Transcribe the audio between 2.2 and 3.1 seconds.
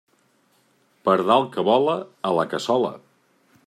a la cassola.